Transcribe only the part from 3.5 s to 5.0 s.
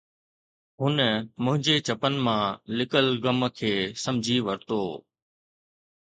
کي سمجهي ورتو